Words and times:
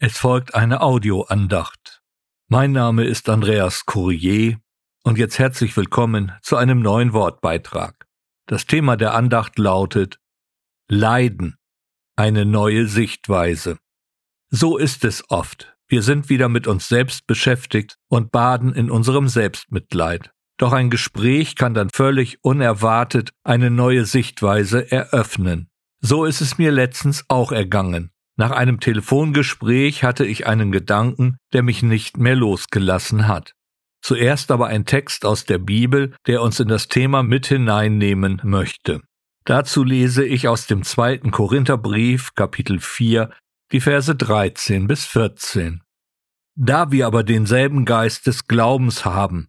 Es 0.00 0.16
folgt 0.16 0.54
eine 0.54 0.80
Audioandacht. 0.80 2.02
Mein 2.46 2.70
Name 2.70 3.02
ist 3.02 3.28
Andreas 3.28 3.84
Courier 3.84 4.60
und 5.02 5.18
jetzt 5.18 5.40
herzlich 5.40 5.76
willkommen 5.76 6.30
zu 6.40 6.56
einem 6.56 6.78
neuen 6.78 7.12
Wortbeitrag. 7.12 8.06
Das 8.46 8.66
Thema 8.66 8.96
der 8.96 9.14
Andacht 9.14 9.58
lautet 9.58 10.20
Leiden, 10.88 11.56
eine 12.14 12.44
neue 12.44 12.86
Sichtweise. 12.86 13.78
So 14.50 14.78
ist 14.78 15.04
es 15.04 15.28
oft. 15.30 15.76
Wir 15.88 16.04
sind 16.04 16.28
wieder 16.28 16.48
mit 16.48 16.68
uns 16.68 16.86
selbst 16.86 17.26
beschäftigt 17.26 17.96
und 18.06 18.30
baden 18.30 18.74
in 18.74 18.92
unserem 18.92 19.26
Selbstmitleid. 19.26 20.30
Doch 20.58 20.72
ein 20.72 20.90
Gespräch 20.90 21.56
kann 21.56 21.74
dann 21.74 21.90
völlig 21.90 22.38
unerwartet 22.44 23.32
eine 23.42 23.68
neue 23.68 24.04
Sichtweise 24.04 24.92
eröffnen. 24.92 25.70
So 26.00 26.24
ist 26.24 26.40
es 26.40 26.56
mir 26.56 26.70
letztens 26.70 27.24
auch 27.26 27.50
ergangen. 27.50 28.12
Nach 28.38 28.52
einem 28.52 28.78
Telefongespräch 28.78 30.04
hatte 30.04 30.24
ich 30.24 30.46
einen 30.46 30.70
Gedanken, 30.70 31.38
der 31.52 31.64
mich 31.64 31.82
nicht 31.82 32.18
mehr 32.18 32.36
losgelassen 32.36 33.26
hat. 33.26 33.52
Zuerst 34.00 34.52
aber 34.52 34.68
ein 34.68 34.86
Text 34.86 35.26
aus 35.26 35.44
der 35.44 35.58
Bibel, 35.58 36.14
der 36.28 36.40
uns 36.42 36.60
in 36.60 36.68
das 36.68 36.86
Thema 36.86 37.24
mit 37.24 37.46
hineinnehmen 37.46 38.40
möchte. 38.44 39.02
Dazu 39.44 39.82
lese 39.82 40.24
ich 40.24 40.46
aus 40.46 40.68
dem 40.68 40.84
zweiten 40.84 41.32
Korintherbrief, 41.32 42.34
Kapitel 42.34 42.78
4, 42.78 43.30
die 43.72 43.80
Verse 43.80 44.14
13 44.14 44.86
bis 44.86 45.04
14. 45.04 45.82
Da 46.54 46.92
wir 46.92 47.08
aber 47.08 47.24
denselben 47.24 47.84
Geist 47.84 48.28
des 48.28 48.46
Glaubens 48.46 49.04
haben, 49.04 49.48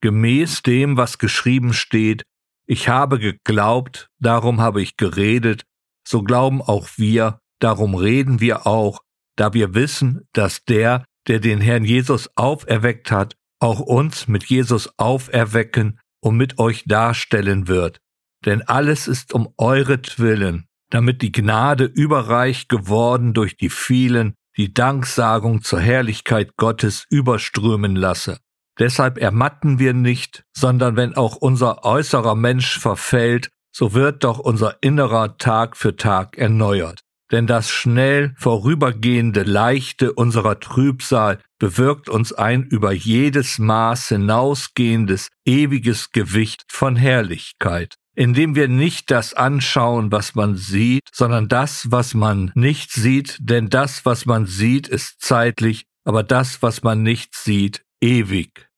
gemäß 0.00 0.62
dem, 0.62 0.96
was 0.96 1.18
geschrieben 1.18 1.74
steht, 1.74 2.22
ich 2.66 2.88
habe 2.88 3.18
geglaubt, 3.18 4.08
darum 4.20 4.62
habe 4.62 4.80
ich 4.80 4.96
geredet, 4.96 5.64
so 6.08 6.22
glauben 6.22 6.62
auch 6.62 6.88
wir, 6.96 7.41
Darum 7.62 7.94
reden 7.94 8.40
wir 8.40 8.66
auch, 8.66 9.02
da 9.36 9.54
wir 9.54 9.72
wissen, 9.72 10.26
dass 10.32 10.64
der, 10.64 11.04
der 11.28 11.38
den 11.38 11.60
Herrn 11.60 11.84
Jesus 11.84 12.28
auferweckt 12.34 13.12
hat, 13.12 13.36
auch 13.60 13.78
uns 13.78 14.26
mit 14.26 14.46
Jesus 14.46 14.98
auferwecken 14.98 16.00
und 16.20 16.36
mit 16.36 16.58
euch 16.58 16.82
darstellen 16.86 17.68
wird. 17.68 18.00
Denn 18.44 18.62
alles 18.62 19.06
ist 19.06 19.32
um 19.32 19.54
euretwillen, 19.58 20.66
damit 20.90 21.22
die 21.22 21.30
Gnade 21.30 21.84
überreich 21.84 22.66
geworden 22.66 23.32
durch 23.32 23.56
die 23.56 23.70
vielen, 23.70 24.34
die 24.56 24.74
Danksagung 24.74 25.62
zur 25.62 25.78
Herrlichkeit 25.78 26.56
Gottes 26.56 27.06
überströmen 27.10 27.94
lasse. 27.94 28.38
Deshalb 28.80 29.18
ermatten 29.18 29.78
wir 29.78 29.94
nicht, 29.94 30.42
sondern 30.52 30.96
wenn 30.96 31.14
auch 31.16 31.36
unser 31.36 31.84
äußerer 31.84 32.34
Mensch 32.34 32.80
verfällt, 32.80 33.50
so 33.70 33.94
wird 33.94 34.24
doch 34.24 34.40
unser 34.40 34.82
innerer 34.82 35.38
Tag 35.38 35.76
für 35.76 35.94
Tag 35.94 36.36
erneuert 36.36 37.04
denn 37.32 37.46
das 37.46 37.70
schnell 37.70 38.34
vorübergehende 38.36 39.42
Leichte 39.42 40.12
unserer 40.12 40.60
Trübsal 40.60 41.38
bewirkt 41.58 42.08
uns 42.08 42.32
ein 42.32 42.62
über 42.64 42.92
jedes 42.92 43.58
Maß 43.58 44.08
hinausgehendes, 44.08 45.28
ewiges 45.44 46.12
Gewicht 46.12 46.64
von 46.68 46.94
Herrlichkeit, 46.94 47.94
indem 48.14 48.54
wir 48.54 48.68
nicht 48.68 49.10
das 49.10 49.32
anschauen, 49.34 50.12
was 50.12 50.34
man 50.34 50.56
sieht, 50.56 51.08
sondern 51.12 51.48
das, 51.48 51.90
was 51.90 52.14
man 52.14 52.52
nicht 52.54 52.92
sieht, 52.92 53.38
denn 53.40 53.70
das, 53.70 54.04
was 54.04 54.26
man 54.26 54.46
sieht, 54.46 54.86
ist 54.86 55.20
zeitlich, 55.20 55.86
aber 56.04 56.22
das, 56.22 56.62
was 56.62 56.82
man 56.82 57.02
nicht 57.02 57.34
sieht, 57.34 57.82
ewig. 58.00 58.71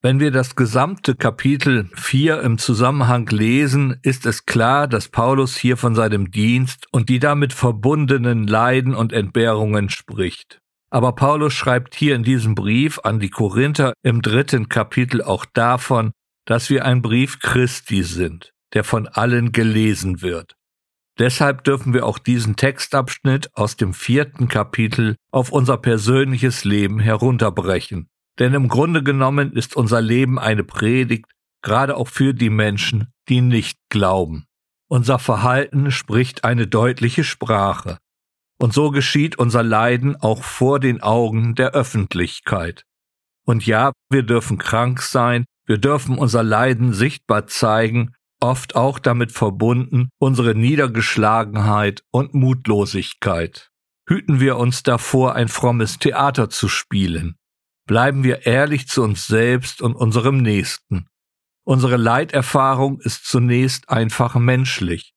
Wenn 0.00 0.20
wir 0.20 0.30
das 0.30 0.54
gesamte 0.54 1.16
Kapitel 1.16 1.90
4 1.96 2.40
im 2.42 2.58
Zusammenhang 2.58 3.26
lesen, 3.26 3.98
ist 4.02 4.26
es 4.26 4.46
klar, 4.46 4.86
dass 4.86 5.08
Paulus 5.08 5.56
hier 5.56 5.76
von 5.76 5.96
seinem 5.96 6.30
Dienst 6.30 6.86
und 6.92 7.08
die 7.08 7.18
damit 7.18 7.52
verbundenen 7.52 8.46
Leiden 8.46 8.94
und 8.94 9.12
Entbehrungen 9.12 9.88
spricht. 9.90 10.60
Aber 10.88 11.16
Paulus 11.16 11.52
schreibt 11.52 11.96
hier 11.96 12.14
in 12.14 12.22
diesem 12.22 12.54
Brief 12.54 13.00
an 13.02 13.18
die 13.18 13.28
Korinther 13.28 13.92
im 14.04 14.22
dritten 14.22 14.68
Kapitel 14.68 15.20
auch 15.20 15.44
davon, 15.52 16.12
dass 16.44 16.70
wir 16.70 16.84
ein 16.84 17.02
Brief 17.02 17.40
Christi 17.40 18.04
sind, 18.04 18.52
der 18.74 18.84
von 18.84 19.08
allen 19.08 19.50
gelesen 19.50 20.22
wird. 20.22 20.54
Deshalb 21.18 21.64
dürfen 21.64 21.92
wir 21.92 22.06
auch 22.06 22.20
diesen 22.20 22.54
Textabschnitt 22.54 23.50
aus 23.54 23.74
dem 23.74 23.92
vierten 23.94 24.46
Kapitel 24.46 25.16
auf 25.32 25.50
unser 25.50 25.76
persönliches 25.76 26.62
Leben 26.62 27.00
herunterbrechen 27.00 28.08
denn 28.38 28.54
im 28.54 28.68
Grunde 28.68 29.02
genommen 29.02 29.52
ist 29.52 29.76
unser 29.76 30.00
Leben 30.00 30.38
eine 30.38 30.64
Predigt, 30.64 31.26
gerade 31.62 31.96
auch 31.96 32.08
für 32.08 32.34
die 32.34 32.50
Menschen, 32.50 33.08
die 33.28 33.40
nicht 33.40 33.78
glauben. 33.88 34.44
Unser 34.88 35.18
Verhalten 35.18 35.90
spricht 35.90 36.44
eine 36.44 36.66
deutliche 36.66 37.24
Sprache. 37.24 37.98
Und 38.60 38.72
so 38.72 38.90
geschieht 38.90 39.38
unser 39.38 39.62
Leiden 39.62 40.16
auch 40.16 40.42
vor 40.42 40.80
den 40.80 41.02
Augen 41.02 41.54
der 41.54 41.72
Öffentlichkeit. 41.72 42.84
Und 43.44 43.66
ja, 43.66 43.92
wir 44.10 44.22
dürfen 44.22 44.58
krank 44.58 45.00
sein, 45.02 45.44
wir 45.66 45.78
dürfen 45.78 46.18
unser 46.18 46.42
Leiden 46.42 46.92
sichtbar 46.92 47.46
zeigen, 47.46 48.14
oft 48.40 48.76
auch 48.76 48.98
damit 48.98 49.32
verbunden 49.32 50.08
unsere 50.18 50.54
Niedergeschlagenheit 50.54 52.02
und 52.10 52.34
Mutlosigkeit. 52.34 53.70
Hüten 54.08 54.40
wir 54.40 54.56
uns 54.56 54.82
davor, 54.82 55.34
ein 55.34 55.48
frommes 55.48 55.98
Theater 55.98 56.48
zu 56.48 56.68
spielen. 56.68 57.37
Bleiben 57.88 58.22
wir 58.22 58.44
ehrlich 58.44 58.86
zu 58.86 59.02
uns 59.02 59.26
selbst 59.26 59.80
und 59.80 59.94
unserem 59.96 60.42
Nächsten. 60.42 61.06
Unsere 61.64 61.96
Leiterfahrung 61.96 63.00
ist 63.00 63.24
zunächst 63.24 63.88
einfach 63.88 64.34
menschlich, 64.34 65.14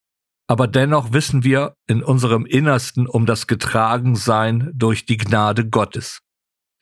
aber 0.48 0.68
dennoch 0.68 1.12
wissen 1.12 1.44
wir 1.44 1.76
in 1.86 2.02
unserem 2.02 2.46
Innersten 2.46 3.08
um 3.08 3.26
das 3.26 3.48
Getragensein 3.48 4.72
durch 4.74 5.06
die 5.06 5.18
Gnade 5.18 5.68
Gottes. 5.68 6.20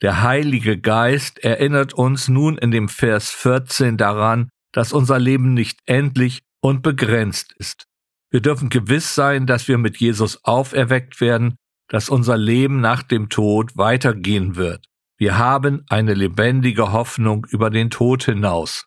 Der 0.00 0.22
Heilige 0.22 0.78
Geist 0.78 1.40
erinnert 1.40 1.92
uns 1.92 2.28
nun 2.28 2.56
in 2.56 2.70
dem 2.70 2.88
Vers 2.88 3.30
14 3.30 3.96
daran, 3.96 4.48
dass 4.72 4.92
unser 4.92 5.18
Leben 5.18 5.54
nicht 5.54 5.80
endlich 5.86 6.42
und 6.60 6.82
begrenzt 6.82 7.52
ist. 7.58 7.82
Wir 8.30 8.40
dürfen 8.40 8.68
gewiss 8.68 9.16
sein, 9.16 9.44
dass 9.44 9.66
wir 9.66 9.76
mit 9.76 9.96
Jesus 9.96 10.44
auferweckt 10.44 11.20
werden, 11.20 11.56
dass 11.88 12.08
unser 12.08 12.36
Leben 12.36 12.80
nach 12.80 13.02
dem 13.02 13.28
Tod 13.28 13.76
weitergehen 13.76 14.54
wird. 14.54 14.86
Wir 15.20 15.36
haben 15.36 15.84
eine 15.90 16.14
lebendige 16.14 16.92
Hoffnung 16.92 17.46
über 17.50 17.68
den 17.68 17.90
Tod 17.90 18.24
hinaus. 18.24 18.86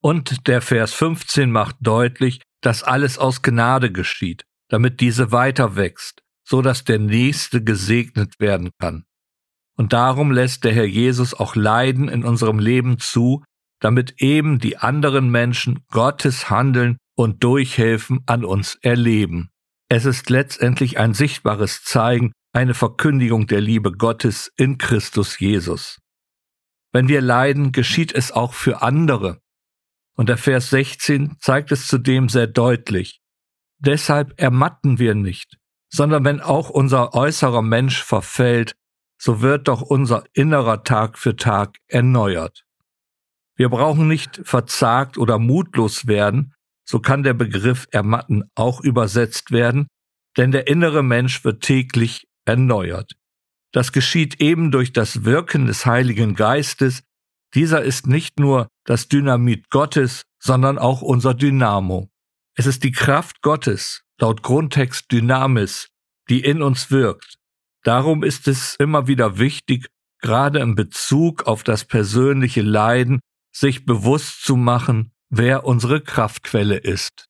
Und 0.00 0.46
der 0.46 0.62
Vers 0.62 0.92
15 0.92 1.50
macht 1.50 1.74
deutlich, 1.80 2.40
dass 2.60 2.84
alles 2.84 3.18
aus 3.18 3.42
Gnade 3.42 3.90
geschieht, 3.90 4.44
damit 4.68 5.00
diese 5.00 5.32
weiter 5.32 5.74
wächst, 5.74 6.22
so 6.44 6.62
dass 6.62 6.84
der 6.84 7.00
Nächste 7.00 7.64
gesegnet 7.64 8.38
werden 8.38 8.70
kann. 8.78 9.06
Und 9.76 9.92
darum 9.92 10.30
lässt 10.30 10.62
der 10.62 10.72
Herr 10.72 10.86
Jesus 10.86 11.34
auch 11.34 11.56
Leiden 11.56 12.08
in 12.08 12.22
unserem 12.22 12.60
Leben 12.60 13.00
zu, 13.00 13.42
damit 13.80 14.22
eben 14.22 14.60
die 14.60 14.78
anderen 14.78 15.32
Menschen 15.32 15.80
Gottes 15.90 16.48
Handeln 16.48 16.96
und 17.16 17.42
Durchhelfen 17.42 18.20
an 18.26 18.44
uns 18.44 18.78
erleben. 18.82 19.50
Es 19.88 20.04
ist 20.04 20.30
letztendlich 20.30 21.00
ein 21.00 21.12
sichtbares 21.12 21.82
Zeigen 21.82 22.30
eine 22.56 22.72
Verkündigung 22.72 23.46
der 23.46 23.60
Liebe 23.60 23.92
Gottes 23.92 24.50
in 24.56 24.78
Christus 24.78 25.38
Jesus. 25.38 26.00
Wenn 26.90 27.06
wir 27.06 27.20
leiden, 27.20 27.70
geschieht 27.70 28.14
es 28.14 28.32
auch 28.32 28.54
für 28.54 28.80
andere. 28.80 29.42
Und 30.16 30.30
der 30.30 30.38
Vers 30.38 30.70
16 30.70 31.36
zeigt 31.38 31.70
es 31.70 31.86
zudem 31.86 32.30
sehr 32.30 32.46
deutlich. 32.46 33.20
Deshalb 33.78 34.40
ermatten 34.40 34.98
wir 34.98 35.14
nicht, 35.14 35.58
sondern 35.90 36.24
wenn 36.24 36.40
auch 36.40 36.70
unser 36.70 37.12
äußerer 37.12 37.60
Mensch 37.60 38.02
verfällt, 38.02 38.74
so 39.20 39.42
wird 39.42 39.68
doch 39.68 39.82
unser 39.82 40.24
innerer 40.32 40.82
Tag 40.82 41.18
für 41.18 41.36
Tag 41.36 41.76
erneuert. 41.88 42.64
Wir 43.54 43.68
brauchen 43.68 44.08
nicht 44.08 44.40
verzagt 44.44 45.18
oder 45.18 45.38
mutlos 45.38 46.06
werden, 46.06 46.54
so 46.88 47.00
kann 47.00 47.22
der 47.22 47.34
Begriff 47.34 47.86
ermatten 47.90 48.44
auch 48.54 48.80
übersetzt 48.80 49.50
werden, 49.50 49.88
denn 50.38 50.52
der 50.52 50.68
innere 50.68 51.02
Mensch 51.02 51.44
wird 51.44 51.62
täglich 51.62 52.26
erneuert. 52.46 53.12
Das 53.72 53.92
geschieht 53.92 54.40
eben 54.40 54.70
durch 54.70 54.92
das 54.92 55.24
Wirken 55.24 55.66
des 55.66 55.84
Heiligen 55.84 56.34
Geistes. 56.34 57.02
Dieser 57.54 57.82
ist 57.82 58.06
nicht 58.06 58.38
nur 58.40 58.68
das 58.84 59.08
Dynamit 59.08 59.68
Gottes, 59.70 60.22
sondern 60.38 60.78
auch 60.78 61.02
unser 61.02 61.34
Dynamo. 61.34 62.08
Es 62.54 62.66
ist 62.66 62.84
die 62.84 62.92
Kraft 62.92 63.42
Gottes, 63.42 64.02
laut 64.18 64.42
Grundtext 64.42 65.12
Dynamis, 65.12 65.88
die 66.28 66.40
in 66.40 66.62
uns 66.62 66.90
wirkt. 66.90 67.36
Darum 67.82 68.24
ist 68.24 68.48
es 68.48 68.76
immer 68.78 69.06
wieder 69.06 69.38
wichtig, 69.38 69.88
gerade 70.20 70.60
in 70.60 70.74
Bezug 70.74 71.46
auf 71.46 71.62
das 71.62 71.84
persönliche 71.84 72.62
Leiden, 72.62 73.20
sich 73.54 73.84
bewusst 73.84 74.42
zu 74.42 74.56
machen, 74.56 75.12
wer 75.28 75.64
unsere 75.64 76.00
Kraftquelle 76.00 76.78
ist. 76.78 77.26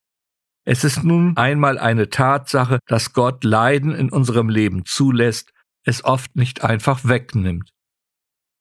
Es 0.68 0.82
ist 0.82 1.04
nun 1.04 1.36
einmal 1.36 1.78
eine 1.78 2.10
Tatsache, 2.10 2.80
dass 2.86 3.12
Gott 3.12 3.44
Leiden 3.44 3.94
in 3.94 4.10
unserem 4.10 4.48
Leben 4.48 4.84
zulässt, 4.84 5.52
es 5.84 6.04
oft 6.04 6.34
nicht 6.34 6.64
einfach 6.64 7.04
wegnimmt. 7.04 7.70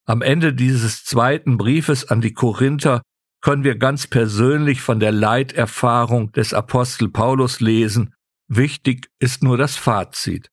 Am 0.05 0.21
Ende 0.21 0.53
dieses 0.53 1.03
zweiten 1.03 1.57
Briefes 1.57 2.07
an 2.07 2.21
die 2.21 2.33
Korinther 2.33 3.01
können 3.41 3.63
wir 3.63 3.75
ganz 3.77 4.05
persönlich 4.05 4.81
von 4.81 4.99
der 4.99 5.11
Leiterfahrung 5.11 6.31
des 6.31 6.53
Apostel 6.53 7.09
Paulus 7.09 7.59
lesen. 7.59 8.13
Wichtig 8.47 9.09
ist 9.17 9.43
nur 9.43 9.57
das 9.57 9.75
Fazit. 9.75 10.49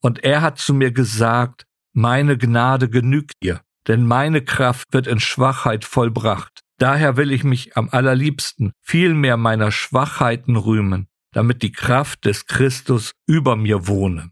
Und 0.00 0.24
er 0.24 0.40
hat 0.40 0.58
zu 0.58 0.72
mir 0.72 0.92
gesagt, 0.92 1.66
meine 1.92 2.38
Gnade 2.38 2.88
genügt 2.88 3.34
dir, 3.42 3.60
denn 3.86 4.06
meine 4.06 4.42
Kraft 4.42 4.92
wird 4.92 5.06
in 5.06 5.20
Schwachheit 5.20 5.84
vollbracht. 5.84 6.63
Daher 6.78 7.16
will 7.16 7.30
ich 7.30 7.44
mich 7.44 7.76
am 7.76 7.88
allerliebsten 7.90 8.72
vielmehr 8.80 9.36
meiner 9.36 9.70
Schwachheiten 9.70 10.56
rühmen, 10.56 11.08
damit 11.32 11.62
die 11.62 11.72
Kraft 11.72 12.24
des 12.24 12.46
Christus 12.46 13.12
über 13.26 13.56
mir 13.56 13.86
wohne. 13.86 14.30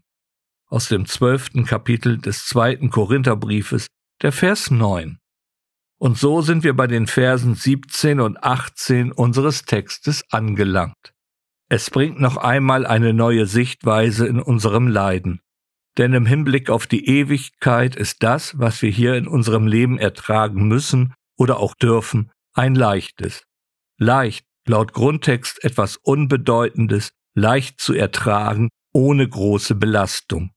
Aus 0.67 0.89
dem 0.89 1.05
zwölften 1.05 1.65
Kapitel 1.65 2.17
des 2.17 2.45
zweiten 2.45 2.89
Korintherbriefes, 2.89 3.87
der 4.21 4.31
Vers 4.31 4.71
9. 4.71 5.19
Und 5.99 6.17
so 6.17 6.41
sind 6.41 6.63
wir 6.63 6.75
bei 6.75 6.87
den 6.87 7.07
Versen 7.07 7.55
17 7.55 8.19
und 8.19 8.43
18 8.43 9.11
unseres 9.13 9.63
Textes 9.63 10.23
angelangt. 10.31 11.13
Es 11.69 11.89
bringt 11.89 12.19
noch 12.19 12.35
einmal 12.35 12.85
eine 12.85 13.13
neue 13.13 13.45
Sichtweise 13.45 14.27
in 14.27 14.39
unserem 14.41 14.87
Leiden. 14.87 15.39
Denn 15.97 16.13
im 16.13 16.25
Hinblick 16.25 16.69
auf 16.69 16.87
die 16.87 17.07
Ewigkeit 17.07 17.95
ist 17.95 18.23
das, 18.23 18.57
was 18.59 18.81
wir 18.81 18.89
hier 18.89 19.15
in 19.15 19.27
unserem 19.27 19.67
Leben 19.67 19.97
ertragen 19.97 20.67
müssen 20.67 21.13
oder 21.37 21.59
auch 21.59 21.75
dürfen, 21.75 22.31
ein 22.53 22.75
leichtes. 22.75 23.43
Leicht, 23.97 24.45
laut 24.67 24.93
Grundtext 24.93 25.63
etwas 25.63 25.97
Unbedeutendes, 25.97 27.11
leicht 27.35 27.79
zu 27.79 27.93
ertragen, 27.93 28.69
ohne 28.93 29.27
große 29.27 29.75
Belastung. 29.75 30.51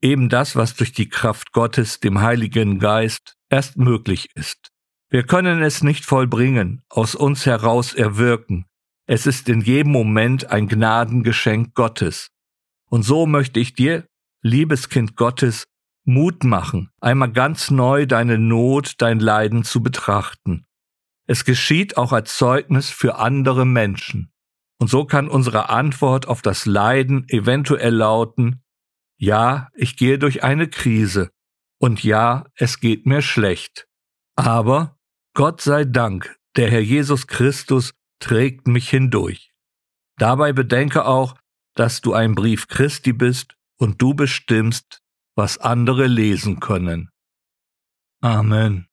Eben 0.00 0.28
das, 0.28 0.56
was 0.56 0.74
durch 0.74 0.92
die 0.92 1.08
Kraft 1.08 1.52
Gottes, 1.52 2.00
dem 2.00 2.20
Heiligen 2.20 2.78
Geist, 2.78 3.34
erst 3.50 3.76
möglich 3.76 4.30
ist. 4.34 4.70
Wir 5.10 5.24
können 5.24 5.62
es 5.62 5.82
nicht 5.82 6.04
vollbringen, 6.04 6.82
aus 6.88 7.14
uns 7.14 7.46
heraus 7.46 7.94
erwirken. 7.94 8.64
Es 9.06 9.26
ist 9.26 9.48
in 9.48 9.60
jedem 9.60 9.92
Moment 9.92 10.50
ein 10.50 10.68
Gnadengeschenk 10.68 11.74
Gottes. 11.74 12.30
Und 12.88 13.02
so 13.02 13.26
möchte 13.26 13.60
ich 13.60 13.74
dir, 13.74 14.06
liebes 14.42 14.88
Kind 14.88 15.16
Gottes, 15.16 15.66
Mut 16.04 16.44
machen, 16.44 16.90
einmal 17.00 17.32
ganz 17.32 17.70
neu 17.70 18.06
deine 18.06 18.38
Not, 18.38 18.94
dein 18.98 19.20
Leiden 19.20 19.64
zu 19.64 19.82
betrachten. 19.82 20.66
Es 21.26 21.44
geschieht 21.44 21.96
auch 21.96 22.12
als 22.12 22.36
Zeugnis 22.36 22.90
für 22.90 23.16
andere 23.16 23.64
Menschen. 23.64 24.32
Und 24.78 24.88
so 24.88 25.04
kann 25.04 25.28
unsere 25.28 25.68
Antwort 25.68 26.26
auf 26.26 26.42
das 26.42 26.66
Leiden 26.66 27.24
eventuell 27.28 27.94
lauten, 27.94 28.62
ja, 29.16 29.68
ich 29.74 29.96
gehe 29.96 30.18
durch 30.18 30.42
eine 30.42 30.68
Krise, 30.68 31.30
und 31.78 32.04
ja, 32.04 32.46
es 32.54 32.78
geht 32.78 33.06
mir 33.06 33.22
schlecht. 33.22 33.88
Aber 34.36 34.98
Gott 35.34 35.60
sei 35.60 35.84
Dank, 35.84 36.36
der 36.56 36.70
Herr 36.70 36.80
Jesus 36.80 37.26
Christus 37.26 37.92
trägt 38.20 38.68
mich 38.68 38.88
hindurch. 38.88 39.52
Dabei 40.16 40.52
bedenke 40.52 41.04
auch, 41.04 41.36
dass 41.74 42.00
du 42.00 42.12
ein 42.14 42.36
Brief 42.36 42.68
Christi 42.68 43.12
bist 43.12 43.56
und 43.78 44.00
du 44.00 44.14
bestimmst, 44.14 45.01
was 45.36 45.58
andere 45.58 46.06
lesen 46.06 46.60
können. 46.60 47.10
Amen. 48.22 48.86